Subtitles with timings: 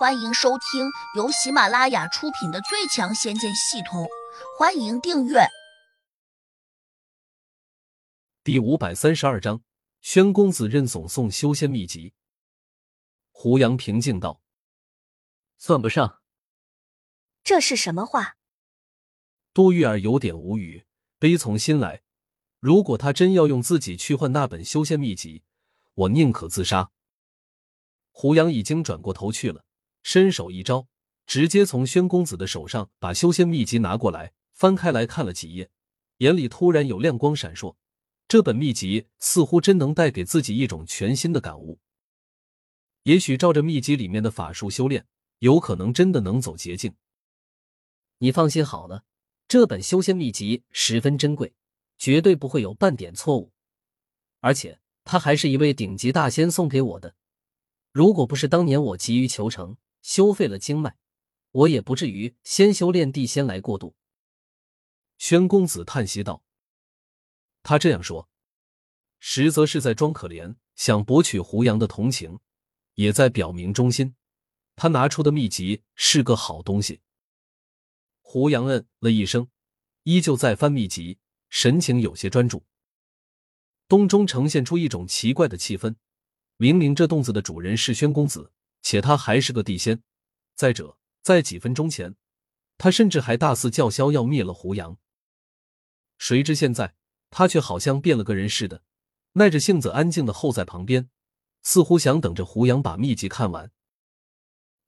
[0.00, 4.04] 欢迎收听由喜马拉雅出品的《最强仙剑系统》，
[4.58, 5.40] 欢迎订阅。
[8.42, 9.62] 第五百三十二章，
[10.00, 12.14] 宣公子认总送修仙秘籍。
[13.30, 14.40] 胡杨平静道
[15.60, 16.22] ：“算不上。”
[17.44, 18.38] 这是什么话？
[19.52, 20.86] 杜玉儿有点无语，
[21.18, 22.00] 悲从心来。
[22.58, 25.42] 如果他真要用自己去换那本修仙秘籍，
[25.92, 26.90] 我宁可自杀。
[28.10, 29.66] 胡杨已经转过头去了。
[30.02, 30.88] 伸手一招，
[31.26, 35.70] 直接从宣公子的手上把修仙秘籍拿过来，翻开来看了几页，
[36.18, 37.76] 眼里突然有亮光闪烁。
[38.26, 41.80] 这本秘籍似乎真能带给自己一种全新的感悟。
[43.02, 45.06] 也许照着秘籍里面的法术修炼，
[45.38, 46.94] 有可能真的能走捷径。
[48.18, 49.04] 你放心好了，
[49.48, 51.54] 这本修仙秘籍十分珍贵，
[51.98, 53.52] 绝对不会有半点错误。
[54.40, 57.16] 而且，他还是一位顶级大仙送给我的。
[57.90, 60.96] 如果不是当年我急于求成，修废了经脉，
[61.50, 63.94] 我也不至于先修炼地仙来过渡。
[65.18, 66.42] 宣公子叹息道
[67.62, 68.28] ：“他这样说，
[69.18, 72.38] 实则是在装可怜，想博取胡杨的同情，
[72.94, 74.14] 也在表明忠心。
[74.76, 77.02] 他拿出的秘籍是个好东西。”
[78.22, 79.48] 胡杨嗯了一声，
[80.04, 82.64] 依旧在翻秘籍，神情有些专注。
[83.88, 85.96] 洞中呈现出一种奇怪的气氛，
[86.56, 88.52] 明明这洞子的主人是宣公子。
[88.82, 90.02] 且他还是个地仙，
[90.54, 92.16] 再者，在几分钟前，
[92.78, 94.96] 他甚至还大肆叫嚣要灭了胡杨。
[96.18, 96.94] 谁知现在，
[97.30, 98.82] 他却好像变了个人似的，
[99.32, 101.10] 耐着性子安静的候在旁边，
[101.62, 103.70] 似乎想等着胡杨把秘籍看完。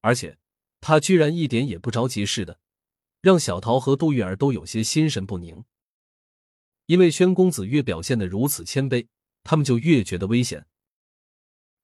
[0.00, 0.38] 而且，
[0.80, 2.60] 他居然一点也不着急似的，
[3.20, 5.64] 让小桃和杜玉儿都有些心神不宁。
[6.86, 9.08] 因为宣公子越表现的如此谦卑，
[9.44, 10.66] 他们就越觉得危险。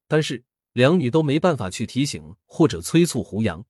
[0.07, 0.45] 但是。
[0.75, 3.65] 两女都没办法去提醒或者催促胡杨。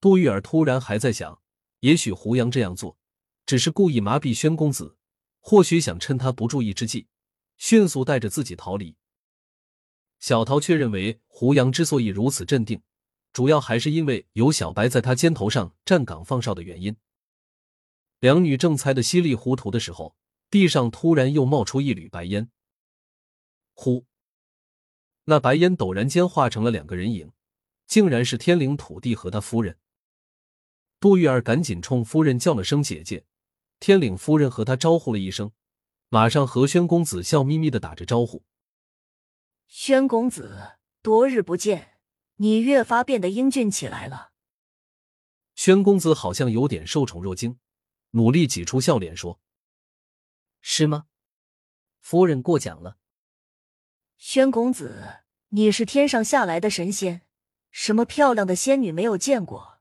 [0.00, 1.40] 杜玉儿突然还在想，
[1.78, 2.98] 也许胡杨这样做
[3.46, 4.96] 只是故意麻痹宣公子，
[5.38, 7.06] 或许想趁他不注意之际，
[7.58, 8.96] 迅速带着自己逃离。
[10.18, 12.82] 小桃却认为，胡杨之所以如此镇定，
[13.32, 16.96] 主要还是因为有小白在他肩头上站岗放哨的原因。
[18.18, 20.16] 两女正猜得稀里糊涂的时候，
[20.50, 22.50] 地上突然又冒出一缕白烟，
[23.74, 24.04] 呼。
[25.24, 27.32] 那白烟陡然间化成了两个人影，
[27.86, 29.78] 竟然是天灵土地和他夫人。
[30.98, 33.26] 杜玉儿赶紧冲夫人叫了声“姐姐”，
[33.78, 35.52] 天领夫人和他招呼了一声，
[36.08, 38.44] 马上和宣公子笑眯眯的打着招呼
[39.66, 41.98] ：“宣公子，多日不见，
[42.36, 44.30] 你越发变得英俊起来了。”
[45.54, 47.58] 宣公子好像有点受宠若惊，
[48.10, 49.40] 努力挤出笑脸说
[50.62, 51.06] ：“是吗？
[52.00, 52.96] 夫人过奖了。”
[54.24, 57.22] 宣公子，你是天上下来的神仙，
[57.72, 59.80] 什么漂亮的仙女没有见过？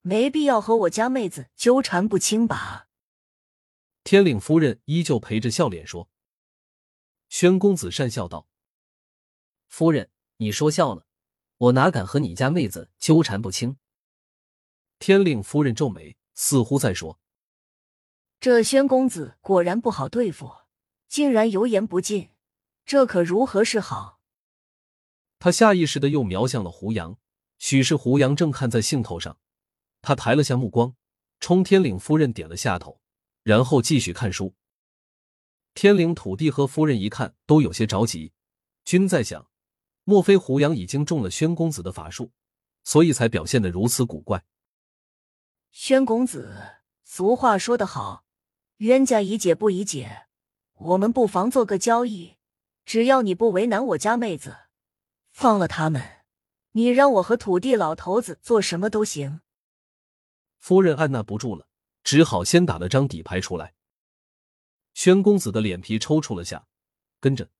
[0.00, 2.88] 没必要和我家妹子纠缠不清吧？
[4.02, 6.10] 天领夫人依旧陪着笑脸说。
[7.28, 8.48] 宣公子讪笑道
[9.70, 11.06] ：“夫人，你说笑了，
[11.56, 13.76] 我哪敢和你家妹子纠缠不清？”
[14.98, 17.20] 天令夫人皱眉，似乎在说
[18.40, 20.50] ：“这宣公子果然不好对付，
[21.06, 22.30] 竟然油盐不进。”
[22.86, 24.20] 这可如何是好？
[25.40, 27.18] 他下意识的又瞄向了胡杨，
[27.58, 29.38] 许是胡杨正看在兴头上。
[30.02, 30.94] 他抬了下目光，
[31.40, 33.00] 冲天领夫人点了下头，
[33.42, 34.54] 然后继续看书。
[35.74, 38.32] 天领土地和夫人一看都有些着急，
[38.84, 39.50] 均在想：
[40.04, 42.30] 莫非胡杨已经中了宣公子的法术，
[42.84, 44.44] 所以才表现的如此古怪？
[45.72, 48.24] 宣公子，俗话说得好，
[48.76, 50.28] 冤家宜解不宜结，
[50.74, 52.35] 我们不妨做个交易。
[52.86, 54.56] 只要你不为难我家妹子，
[55.32, 56.22] 放了他们，
[56.70, 59.40] 你让我和土地老头子做什么都行。
[60.56, 61.66] 夫人按捺不住了，
[62.04, 63.74] 只好先打了张底牌出来。
[64.94, 66.68] 宣公子的脸皮抽搐了下，
[67.18, 67.50] 跟着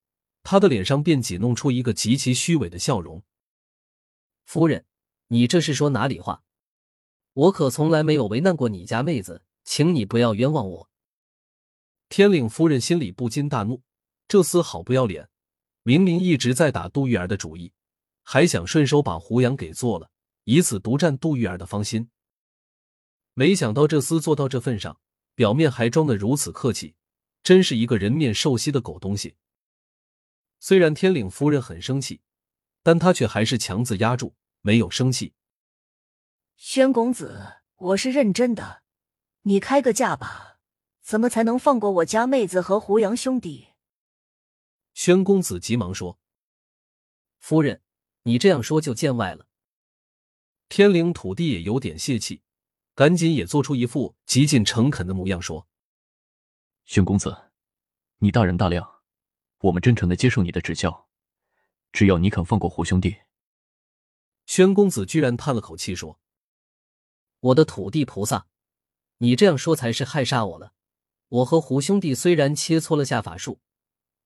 [0.44, 3.24] 他的脸上便挤弄出一个极其虚伪的笑容。
[4.44, 4.86] 夫人，
[5.26, 6.44] 你这是说哪里话？
[7.32, 10.90] 我可从来没有为难过你家妹子，请你不要冤枉我。
[12.08, 13.82] 天领夫人心里不禁大怒。
[14.28, 15.28] 这厮好不要脸！
[15.82, 17.72] 明明一直在打杜玉儿的主意，
[18.24, 20.10] 还想顺手把胡杨给做了，
[20.42, 22.10] 以此独占杜玉儿的芳心。
[23.34, 24.98] 没想到这厮做到这份上，
[25.36, 26.96] 表面还装得如此客气，
[27.44, 29.36] 真是一个人面兽心的狗东西。
[30.58, 32.20] 虽然天领夫人很生气，
[32.82, 35.34] 但她却还是强自压住，没有生气。
[36.56, 38.82] 宣公子，我是认真的，
[39.42, 40.58] 你开个价吧，
[41.00, 43.68] 怎么才能放过我家妹子和胡杨兄弟？
[44.96, 46.18] 宣公子急忙说
[47.38, 47.82] ：“夫人，
[48.22, 49.46] 你这样说就见外了。”
[50.70, 52.42] 天灵土地也有点泄气，
[52.94, 55.68] 赶紧也做出一副极尽诚恳的模样，说
[56.86, 57.52] ：“宣公子，
[58.20, 59.02] 你大人大量，
[59.58, 61.10] 我们真诚的接受你的指教。
[61.92, 63.18] 只要你肯放过胡兄弟。”
[64.46, 66.18] 宣公子居然叹了口气说
[67.40, 68.46] ：“我的土地菩萨，
[69.18, 70.72] 你这样说才是害煞我了。
[71.28, 73.60] 我和胡兄弟虽然切磋了下法术，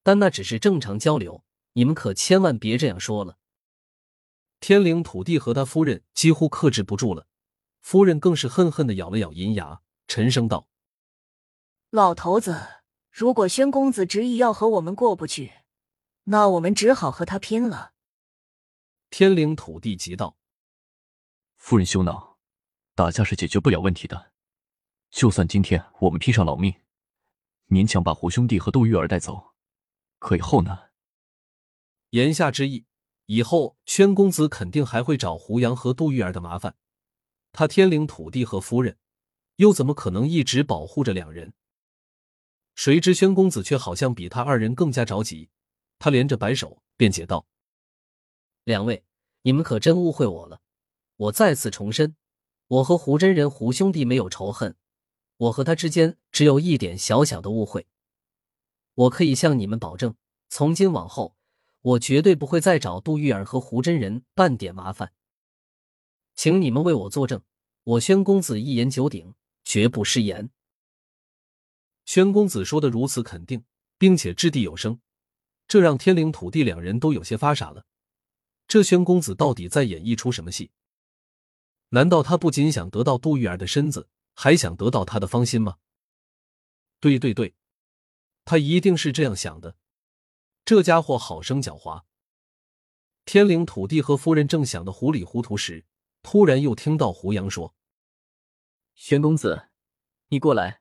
[0.02, 3.38] 但那只是正常交流，你们可千万别这样说了。”
[4.60, 7.26] 天灵土地和他夫人几乎克制不住了，
[7.80, 10.68] 夫人更是恨恨的咬了咬银牙，沉声道
[11.90, 15.52] ：“老头子，如果宣公子执意要和我们过不去，
[16.24, 17.92] 那我们只好和他拼了。”
[19.08, 20.36] 天灵土地急道
[21.56, 22.38] ：“夫人休恼，
[22.94, 24.32] 打架是解决不了问题的。
[25.10, 26.72] 就算今天我们拼上老命，
[27.68, 29.49] 勉强把胡兄弟和杜玉儿带走，
[30.20, 30.90] 可以后呢？”
[32.10, 32.86] 言下之意。
[33.26, 36.74] 以后，宣公子肯定还会找胡杨和杜玉儿的麻烦。
[37.52, 38.98] 他天灵土地和夫人，
[39.54, 41.52] 又怎么可能一直保护着两人？
[42.74, 45.48] 谁知宣公子却好像比他二人更加着急。
[46.00, 47.46] 他连着摆手，辩解道
[48.64, 49.04] ：“两位，
[49.42, 50.60] 你们可真误会我了。
[51.16, 52.16] 我再次重申，
[52.66, 54.74] 我和胡真人胡兄弟没有仇恨，
[55.36, 57.86] 我和他之间只有一点小小的误会。
[59.00, 60.14] 我可以向你们保证，
[60.48, 61.36] 从今往后。”
[61.82, 65.14] 我绝对不会再找杜玉儿和胡真人半点麻烦，
[66.34, 67.40] 请你们为我作证，
[67.84, 69.32] 我宣公子一言九鼎，
[69.64, 70.50] 绝不失言。
[72.04, 73.64] 宣公子说的如此肯定，
[73.96, 75.00] 并且掷地有声，
[75.66, 77.86] 这让天灵土地两人都有些发傻了。
[78.68, 80.70] 这宣公子到底在演绎出什么戏？
[81.88, 85.78] 难道他不仅想得到杜玉儿的身子，还想得到她的芳心吗？
[87.00, 87.54] 对对对，
[88.50, 89.76] 他一定是这样想的。
[90.64, 92.02] 这家伙好生狡猾！
[93.24, 95.84] 天灵土地和夫人正想的糊里糊涂时，
[96.20, 97.76] 突然又听到胡杨说
[98.96, 99.68] ：“玄公子，
[100.30, 100.80] 你过来，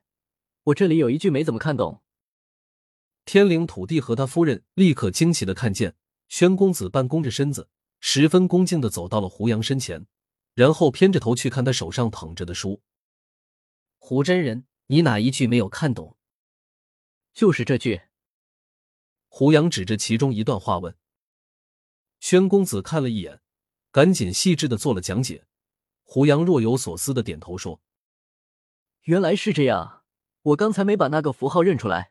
[0.64, 2.02] 我这里有一句没怎么看懂。”
[3.24, 5.94] 天灵土地和他夫人立刻惊奇的看见
[6.26, 7.68] 宣公子半弓着身子，
[8.00, 10.08] 十分恭敬的走到了胡杨身前，
[10.54, 12.82] 然后偏着头去看他手上捧着的书。
[13.96, 16.16] 胡真人，你哪一句没有看懂？
[17.32, 18.02] 就是这句。
[19.28, 20.96] 胡杨指着其中一段话问
[22.20, 23.40] ：“宣公子看了一眼，
[23.92, 25.46] 赶紧细致的做了讲解。”
[26.02, 27.80] 胡杨若有所思的点头说
[29.02, 30.02] ：“原来是这样，
[30.42, 32.10] 我刚才没把那个符号认出来。”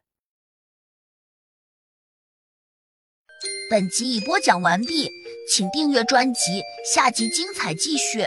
[3.69, 5.11] 本集已播讲完毕，
[5.47, 6.61] 请订阅专辑，
[6.91, 8.25] 下集精彩继续。